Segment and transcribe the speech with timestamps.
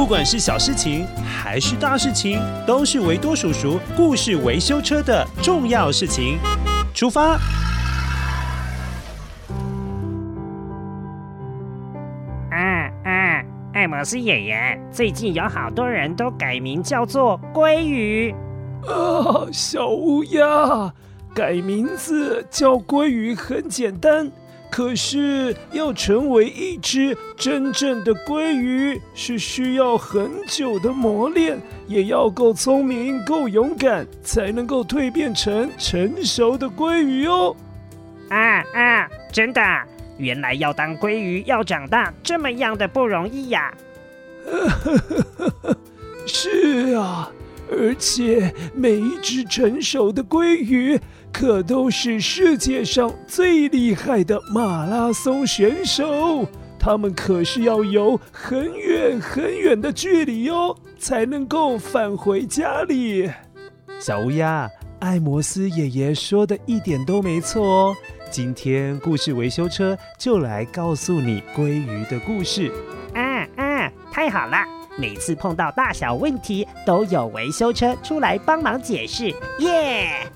[0.00, 6.38] 不管是小事情还是大事情，都是维多叔叔故事维修车的重要事情。
[6.94, 7.32] 出发！
[12.50, 13.44] 啊啊！
[13.74, 18.34] 艾摩斯爷爷，最近有好多人都改名叫做鲑鱼。
[18.86, 20.94] 啊，小乌鸦，
[21.34, 24.32] 改名字叫鲑鱼很简单。
[24.70, 37.54] 可是要成为一只真正的鲑鱼，是需要很久的磨练，也要够聪明、够勇敢，才能够蜕变成成熟的鲑鱼哦。
[38.28, 39.08] 啊啊！
[39.32, 39.60] 真的，
[40.18, 43.74] 原来要当鲑鱼要长大这么样的不容易呀！
[46.26, 47.30] 是啊，
[47.70, 51.00] 而且每一只成熟的鲑鱼。
[51.32, 56.44] 可都是世界上最厉害的马拉松选手，
[56.76, 63.30] 他们可是要游很远很远的距离哦，才能够返回家里。
[64.00, 64.68] 小乌鸦，
[64.98, 67.96] 艾摩斯爷爷说的一点都没错哦。
[68.28, 72.72] 今天故事维修车就来告诉你鲑鱼的故事。
[73.14, 74.79] 嗯嗯，太好了！
[75.00, 80.26] 每次碰到大小问题，都有维修车出来帮忙解释，耶！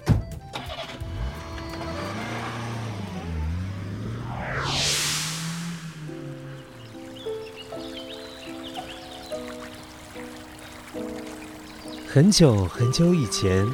[12.09, 13.67] 很久很久以前，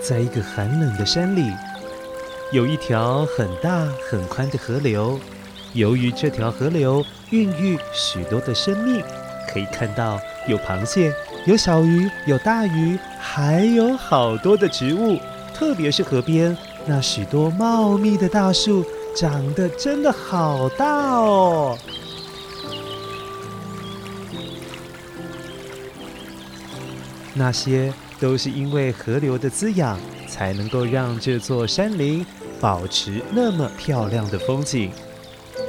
[0.00, 1.50] 在一个寒冷的山里，
[2.52, 5.18] 有一条很大很宽的河流。
[5.72, 9.02] 由于这条河流孕育许多的生命，
[9.56, 11.10] 可以看到有螃蟹、
[11.46, 15.18] 有小鱼、有大鱼，还有好多的植物。
[15.54, 16.54] 特别是河边
[16.84, 18.84] 那许多茂密的大树，
[19.16, 21.78] 长得真的好大哦。
[27.32, 27.90] 那些
[28.20, 32.26] 都是因为河流的滋养，才能够让这座山林
[32.60, 34.90] 保持那么漂亮的风景。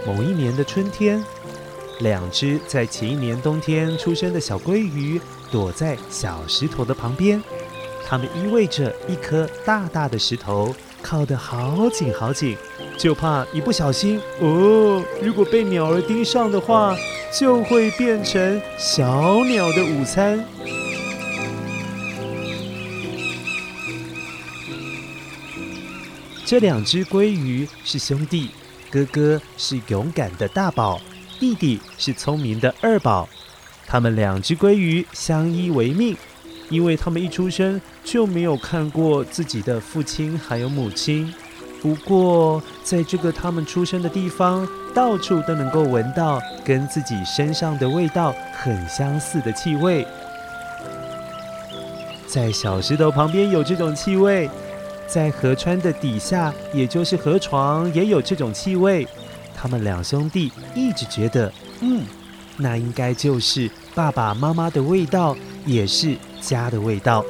[0.06, 1.24] 某一年的春天，
[2.00, 5.20] 两只在前一年冬天出生的小鲑鱼
[5.52, 7.42] 躲在小石头的旁边，
[8.06, 12.56] 它们依偎着一颗大大的石头，靠得好紧好紧，
[12.98, 16.96] 就怕一不小心哦，如果被鸟儿盯上的话，
[17.38, 20.46] 就会变成小鸟的午餐。
[26.46, 28.52] 这两只鲑鱼是兄弟，
[28.90, 31.02] 哥哥是勇敢的大宝，
[31.40, 33.28] 弟弟是聪明的二宝。
[33.86, 36.16] 他们两只鲑鱼相依为命，
[36.70, 41.34] 因为他们一出生就没有看过自己的父亲还有母亲。
[41.82, 50.06] 不过，在这个他们出生的地方，到处都能够闻到跟自己身上的味道很相似的气味。
[52.28, 54.50] 在小石头旁边有这种气味。
[55.08, 59.08] 在河川的底下，也就是河床，也有这种气味。
[59.60, 61.52] 他们两兄弟一直觉得，
[61.82, 62.06] 嗯，
[62.58, 65.36] 那应该就是爸爸妈妈的味道，
[65.66, 67.26] 也是家的味道。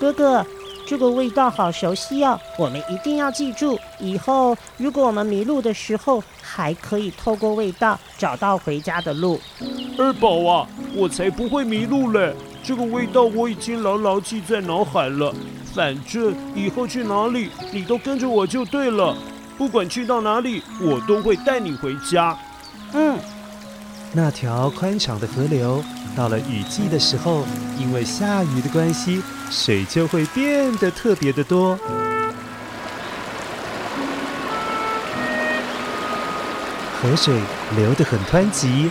[0.00, 0.44] 哥哥，
[0.86, 9.38] 这个味道好熟悉哦，我们一定要记住，以后如果我们迷路的时候，还可以透过味道找到回家的路。
[9.98, 10.66] 二宝啊，
[10.96, 12.34] 我才不会迷路嘞！
[12.64, 15.32] 这个味道我已经牢牢记在脑海了，
[15.74, 19.16] 反正以后去哪里你都跟着我就对了。
[19.56, 22.36] 不管去到哪里，我都会带你回家。
[22.92, 23.18] 嗯，
[24.12, 25.82] 那条宽敞的河流，
[26.16, 27.44] 到了雨季的时候，
[27.78, 31.78] 因为下雨的关系，水就会变得特别的多。
[37.00, 37.34] 河水
[37.76, 38.90] 流得很湍急。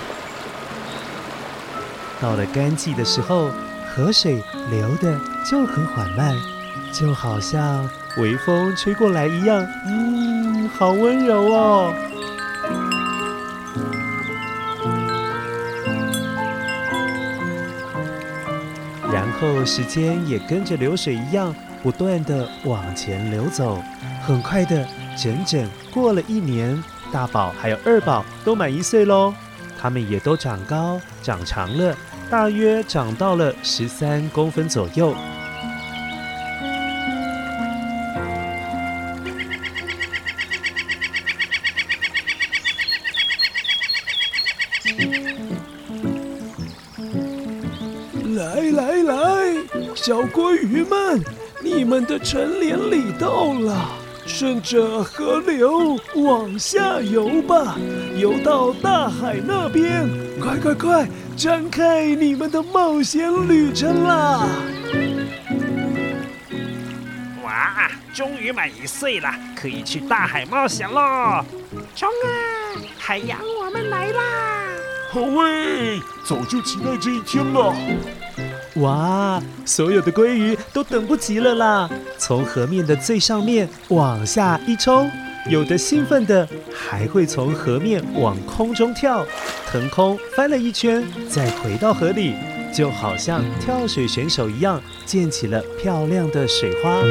[2.20, 3.50] 到了干季的时候，
[3.94, 6.36] 河水流得就很缓慢，
[6.92, 11.94] 就好像微风吹过来一样，嗯，好温柔哦。
[19.12, 23.82] 然后时间也跟着流水一样，不断地往前流走。
[24.24, 24.88] 很快的，
[25.18, 29.34] 整整过了一年，大宝还有二宝都满一岁喽，
[29.80, 31.96] 他们也都长高长长了。
[32.30, 35.14] 大约长到了十三公分左右。
[50.92, 51.24] 们，
[51.62, 53.90] 你们的成年礼到了，
[54.28, 57.78] 顺着河流往下游吧，
[58.18, 60.10] 游到大海那边。
[60.42, 61.08] 快快快，
[61.38, 64.46] 展开你们的冒险旅程啦！
[67.44, 71.46] 哇，终于满一岁了，可以去大海冒险喽！
[71.96, 72.28] 冲啊，
[72.98, 74.22] 海洋，我们来啦！
[75.12, 77.74] 好喂，早就期待这一天了。
[78.76, 81.90] 哇，所有的鲑鱼都等不及了啦！
[82.18, 85.12] 从河面的最上面往下一冲，
[85.50, 89.26] 有的兴奋的还会从河面往空中跳，
[89.70, 92.34] 腾空翻了一圈，再回到河里，
[92.74, 97.02] 就好像跳水选手一样，溅起了漂亮的水花。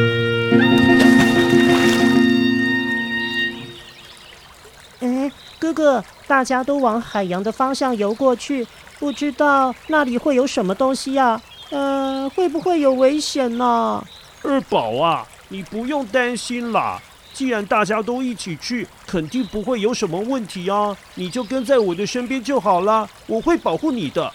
[5.01, 8.67] 哎，哥哥，大家都往海洋的方向游过去，
[8.99, 11.39] 不知道那里会有什么东西呀？
[11.71, 14.05] 呃，会不会有危险呢？
[14.43, 17.01] 二宝啊，你不用担心啦。
[17.33, 20.97] 既然大家都一起去，肯定不会有什么问题啊。
[21.15, 24.33] 你就跟在我的身边就好啦，我会保护你的。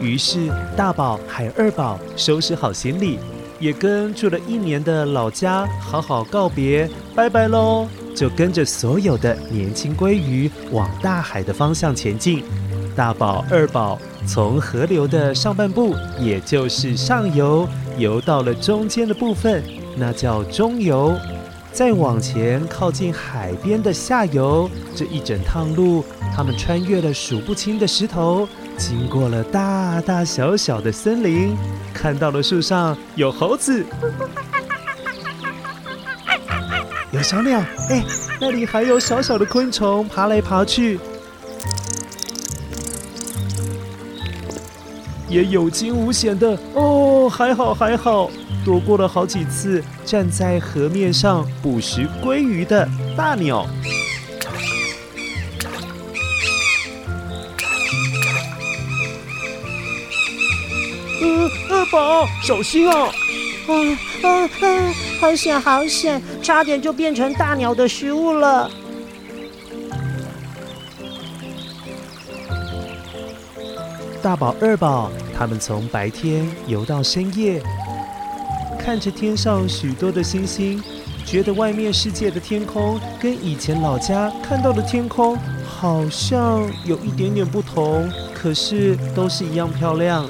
[0.00, 3.18] 于是大宝还有二宝收拾好行李。
[3.60, 7.86] 也跟住了一年的老家好好告别，拜拜喽！
[8.14, 12.42] 就跟着所有的年轻鲑鱼往大海的方向前进。
[12.96, 19.62] 大宝、二宝从河流的上半部，也就是上游，游到了中间的部分，
[19.96, 21.16] 那叫中游。
[21.70, 28.48] 再往前靠近海边的下游，这一整趟路，他们穿越了数不清的石头。
[28.78, 31.56] 经过了大大小小的森林，
[31.92, 33.84] 看到了树上有猴子，
[37.10, 37.60] 有小鸟，
[37.90, 38.04] 哎，
[38.40, 41.00] 那里还有小小的昆虫爬来爬去，
[45.28, 48.30] 也有惊无险的哦，还好还好，
[48.64, 53.66] 躲过了好几次站在河面上捕食鲑鱼的大鸟。
[61.78, 63.04] 二宝，小心啊！
[63.68, 63.72] 啊
[64.24, 64.94] 啊啊！
[65.20, 68.68] 好险，好险，差点就变成大鸟的食物了。
[74.20, 77.62] 大宝、二宝他们从白天游到深夜，
[78.76, 80.82] 看着天上许多的星星，
[81.24, 90.28] 觉得外面世界的天空跟以前老家看到的天空好像有一点点不同，可是都是一样漂亮。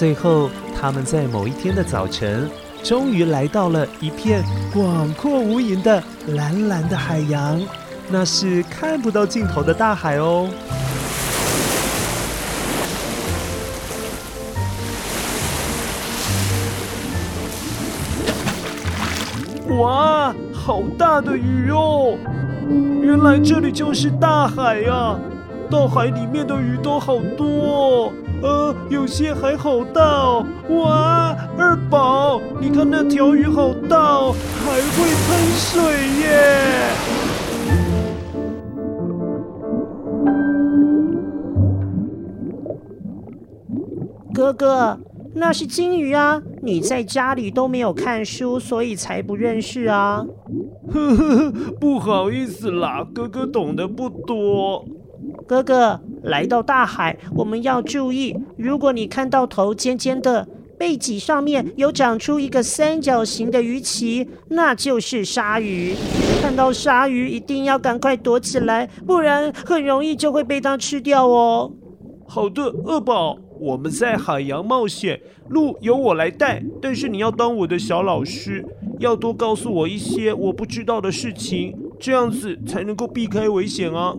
[0.00, 0.48] 最后，
[0.80, 2.48] 他们在某一天的早晨，
[2.82, 4.42] 终于来到了一片
[4.72, 7.60] 广阔无垠的蓝蓝的海洋，
[8.08, 10.48] 那是看不到尽头的大海哦。
[19.78, 22.16] 哇，好大的鱼哦！
[23.02, 25.18] 原来这里就是大海呀！
[25.70, 28.12] 到海里面的鱼都好多哦。
[28.42, 30.46] 呃，有些还好大哦！
[30.70, 34.34] 哇，二宝，你看那条鱼好大哦，
[34.64, 35.82] 还会喷水
[36.22, 36.90] 耶！
[44.32, 44.98] 哥哥，
[45.34, 46.40] 那是金鱼啊！
[46.62, 50.24] 你在家里都没有看书，所以才不认识啊。
[50.90, 54.86] 呵呵呵，不好意思啦，哥哥懂得不多。
[55.46, 58.36] 哥哥，来到大海，我们要注意。
[58.56, 60.46] 如果你看到头尖尖的，
[60.78, 65.94] 背脊上面有长出一个三角形的鱼鳍，那就是鲨鱼。
[66.40, 71.72] 看到鲨鱼，一定要赶快躲起来，不然很容易就会被它吃掉哦。
[72.26, 78.64] 好的，二宝，我们在海洋冒险，路由我来带，但是你要当我的小老师，
[78.98, 84.16] 要多告诉我一些我不知道的事情，这样子才能够避开危险啊。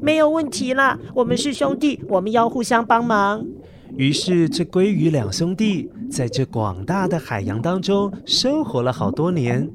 [0.00, 3.44] 没有问题啦，我们是兄弟，我们要互相帮忙。
[3.96, 9.70] 于是，这鲑鱼两兄弟在这广大的海洋当中生活了好多年。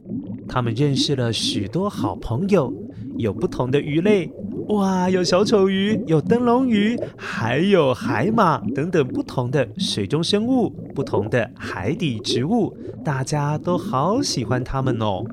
[0.47, 2.73] 他们认识了许多好朋友，
[3.15, 4.29] 有不同的鱼类，
[4.67, 15.23] 哇，有小丑鱼，有灯笼鱼，还有海马等等不同的水中生物，不同的海底植物，大家都好喜欢他们哦。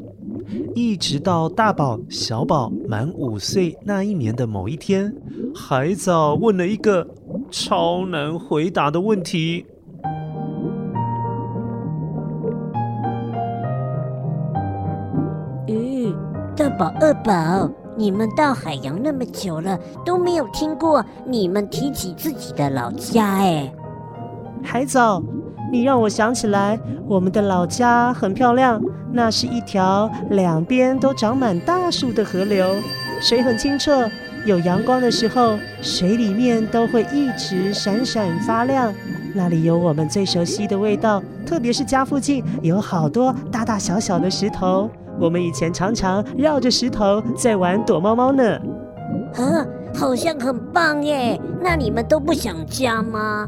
[0.74, 5.14] 一直到大宝、小宝满五岁那一年的某一天，
[5.54, 7.06] 海藻问了一个
[7.50, 9.66] 超难回答的问题
[15.66, 16.14] ：“咦，
[16.56, 23.70] 大宝、二宝，你们到海洋那么久了，都没有听过你们提起自己的老家哎。
[24.62, 25.22] 海藻，
[25.70, 28.80] 你让我想起来，我们的老家很漂亮，
[29.12, 32.66] 那是一条两边都长满大树的河流，
[33.20, 34.08] 水很清澈，
[34.46, 38.92] 有阳光的时候，水里面都会一直闪闪发亮。
[39.34, 44.88] 那里有我们最熟悉的味道，特别是家附近有好多大大小小的石头。
[45.20, 48.42] 我们以前常常绕着石头在玩躲猫猫呢。
[49.34, 51.38] 啊，好像很棒耶！
[51.60, 53.46] 那你们都不想家吗？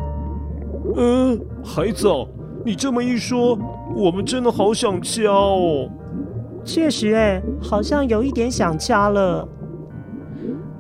[0.97, 2.29] 嗯，海藻，
[2.65, 3.59] 你这么一说，
[3.95, 5.89] 我们真的好想家哦。
[6.65, 9.47] 确实，哎，好像有一点想家了。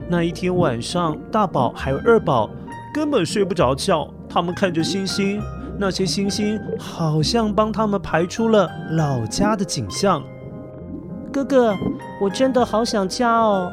[0.09, 2.50] 那一天晚上，大宝还有二宝
[2.93, 5.40] 根本睡不着觉，他们看着星星，
[5.79, 10.23] 那些星星好像帮他们排出了老家的景象。
[11.33, 11.76] 哥哥，
[12.21, 13.71] 我真的好想家哦。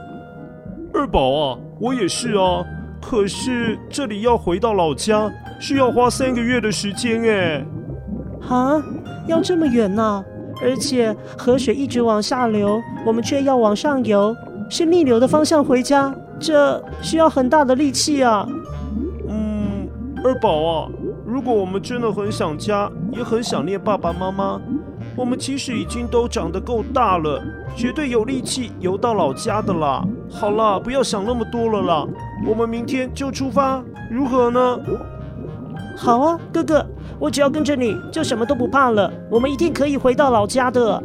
[0.93, 2.63] 二宝啊，我也是啊。
[3.01, 7.65] 可是这里要回到老家，需要花三个月的时间哎。
[8.47, 8.81] 啊，
[9.27, 10.23] 要这么远呢？
[10.61, 14.35] 而且河水一直往下流，我们却要往上游，
[14.69, 18.47] 是逆流的方向回家，这需要很大的力气啊。
[19.27, 19.87] 嗯，
[20.23, 20.89] 二宝啊，
[21.25, 24.59] 如果我们真的很想家，也很想念爸爸妈妈。
[25.15, 27.41] 我们其实已经都长得够大了，
[27.75, 30.03] 绝对有力气游到老家的啦。
[30.29, 32.07] 好啦，不要想那么多了啦，
[32.47, 34.79] 我们明天就出发，如何呢？
[35.97, 36.85] 好啊，哥哥，
[37.19, 39.11] 我只要跟着你，就什么都不怕了。
[39.31, 41.03] 我们一定可以回到老家的。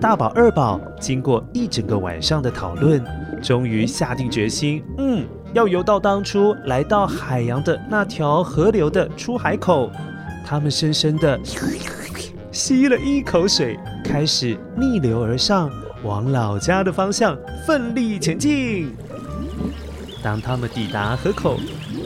[0.00, 3.02] 大宝、二宝经过一整个晚上的讨论，
[3.40, 9.88] 终于下定决心，嗯，要游到当初来到海洋的那条河流的出海口。
[10.44, 11.38] 他们深深的。
[12.50, 15.70] 吸了一口水，开始逆流而上，
[16.02, 18.92] 往老家的方向奋力前进。
[20.22, 21.56] 当他们抵达河口，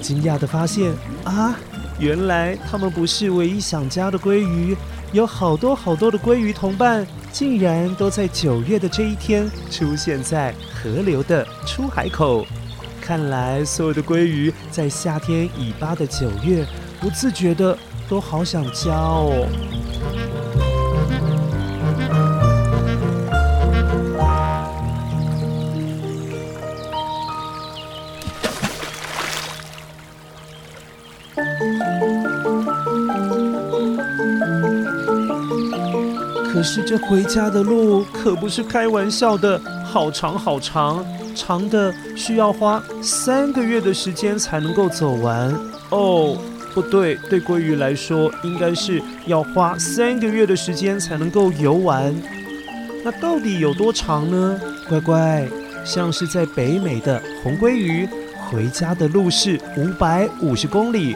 [0.02, 0.92] 惊讶地发现
[1.24, 1.54] 啊，
[1.98, 4.76] 原来他们不是唯一想家的鲑鱼，
[5.12, 12.44] 有好多好多的鲑鱼同伴，竟然都在九月的这一天出现在河流的出海口。
[13.00, 16.66] 看来，所有的鲑鱼在夏天尾巴的九月，
[17.00, 17.76] 不自觉的
[18.08, 19.46] 都好想家哦。
[36.74, 45.54] 是这回家的路可不是开玩笑的，好长好长，长的需要花三个月的时间才能够走完。
[45.90, 46.34] 哦，
[46.72, 52.14] 不对，对鲑鱼来说，应该是要花三个月的时间才能够游完。
[53.04, 54.58] 那到底有多长呢？
[54.88, 55.46] 乖乖，
[55.84, 58.08] 像是在北美的红鲑鱼，
[58.48, 61.14] 回家的路是五百五十公里。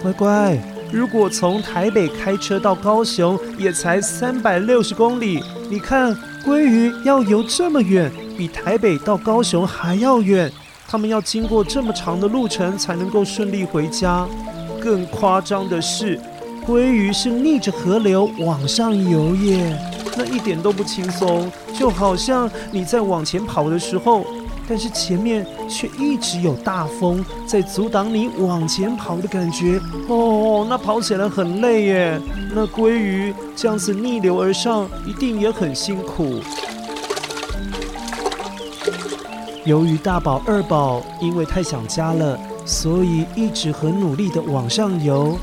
[0.00, 0.58] 乖乖。
[0.92, 5.42] 如果从台北开车到高雄，也才三百六十公里。
[5.68, 10.50] 你看，鲑鱼要游这么远，比台北到高雄还要远。
[10.86, 14.26] 他们要经过这么长的路程，才能够顺利回家。
[14.80, 16.20] 更夸张的是，
[16.64, 19.76] 鲑鱼是逆着河流往上游耶，
[20.16, 24.24] 那一点都不轻松，就好像你在往前跑的时候。
[24.68, 32.20] 但是前面却一直有大风在阻挡你往前跑的感觉哦，那跑起来很累耶。
[32.54, 36.40] 那鲑鱼这样子逆流而上，一定也很辛苦。
[39.64, 45.38] 由于大宝、二宝因为太想家了，所以一直很努力的往上游，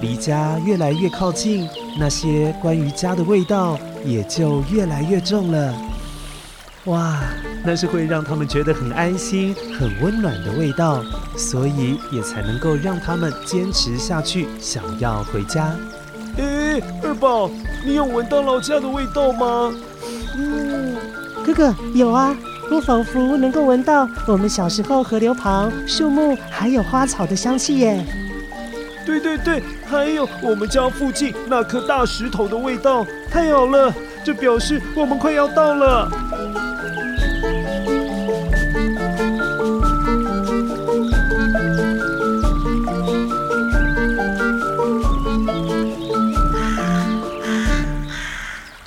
[0.00, 5.74] 离家越来越靠近，那些关于家的味道也就越来越重了。
[6.88, 7.20] 哇！
[7.64, 11.02] 那是会让他们觉得很安心、很温暖的味道，
[11.36, 15.74] 所以也才能够让他们坚持下去，想要回家。
[16.38, 17.50] 哎，二宝，
[17.84, 19.72] 你有闻到老家的味道吗？
[20.36, 20.96] 嗯，
[21.44, 22.34] 哥哥有啊，
[22.70, 28.04] 我仿佛能够闻到我们小时候河流旁树木还有花草的香气耶。
[29.04, 33.92] 对对对，还有我们家附近那颗大石头的味道，太好了，
[34.24, 36.08] 这表示我们快要到了。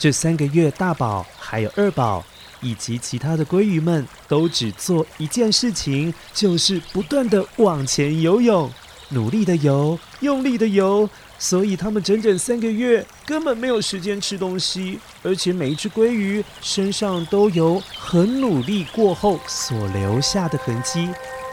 [0.02, 2.26] 这三个月，大宝还有二宝
[2.60, 8.68] 以及其他的鲑鱼们都只做一件事情，就是不断地往前游泳。
[9.10, 21.08] 努力的游，用力的游，所以他们整整三个月根本没有时间吃东西，而且每一只鲑鱼身上都有很努力过后所留下的痕迹，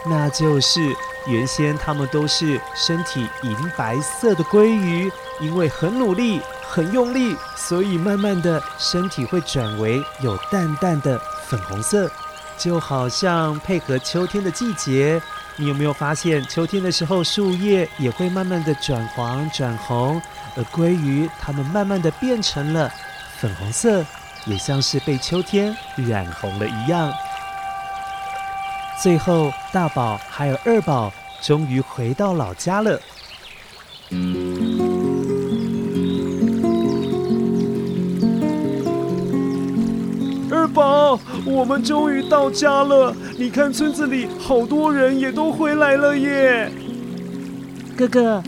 [0.07, 0.79] 那就是
[1.27, 12.09] 原先他们都是身体银白色的鲑鱼，因为很努力、很用力，所以慢慢的身体会转为有淡淡的粉红色，
[12.59, 15.19] 就好像配合秋天的季节。
[15.55, 20.21] 你有没有发现，秋天的时候树叶也会慢慢的转黄转红，
[20.55, 22.89] 而鲑鱼它们慢慢的变成了
[23.39, 24.05] 粉红色，
[24.45, 27.11] 也像是被秋天染红了一样。
[29.01, 31.11] 最后，大宝还有二宝
[31.41, 33.01] 终于回到老家了。
[40.69, 43.13] 爸，我们终于到家了！
[43.37, 46.71] 你看，村子里好多人也都回来了耶。
[47.97, 48.43] 哥哥，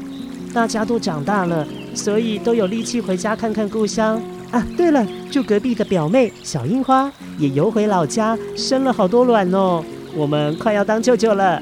[0.54, 4.66] 大家都长大了，所以都有力气回家看看故乡啊。
[4.78, 9.84] 对了，住隔壁的表妹小樱花也游回老家，生了好多卵哦。
[10.16, 11.62] 我们快要当舅舅了。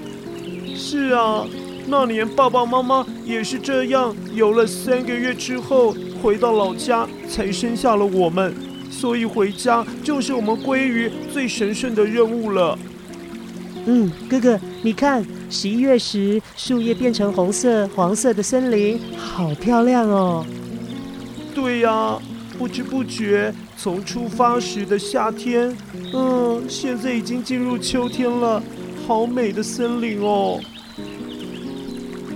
[0.76, 1.46] 是啊，
[1.88, 8.54] 那年爸爸妈妈也是这样，游了三个月之后回到老家，才生下了我们。
[9.00, 12.78] 所以回家就是我们鲑鱼最神圣的任务了。
[13.86, 20.46] 嗯，哥哥，你看，十一月时树叶变成红色、黄色的森林，好漂亮哦。
[21.56, 22.20] 对呀，
[22.58, 25.74] 不知不觉从出发时的夏天，
[26.14, 28.62] 嗯，现在已经进入秋天了，
[29.08, 30.60] 好美的森林哦。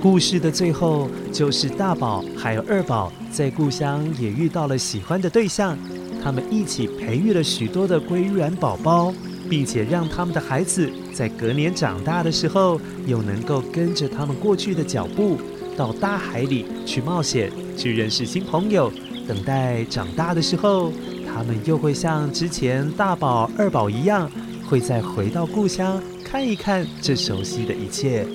[0.02, 5.78] 故事的最后，就是大宝还有二宝在故乡也遇到了喜欢的对象。
[6.24, 9.14] 他们一起培育了许多的鲑鱼卵宝宝，
[9.50, 15.38] 并且让他们的孩子在隔年长大的时候，又能够跟着他们过去的脚步，
[15.76, 18.92] 到大海里去冒险，去认识新朋友。
[19.28, 20.92] 等待长大的时候，
[21.26, 24.32] 他们又会像之前大宝、二宝一样，
[24.66, 28.26] 会再回到故乡看一看这熟悉的一切。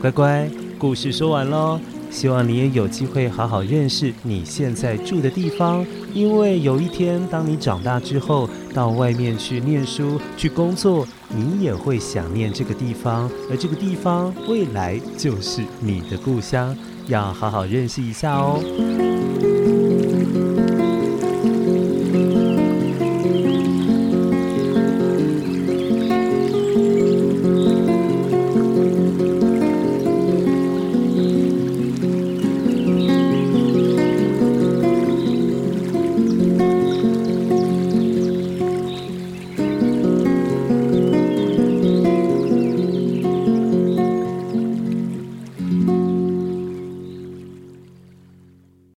[0.00, 1.80] 乖乖，故事说完喽。
[2.12, 16.76] 希望你也有机会好好认识你现在住的地方，因为有一天当你长大之后，到外面去念书、去工作，你也会想念这个地方，而这个地方未来就是你的故乡，
[17.08, 19.11] 要好好认识一下哦。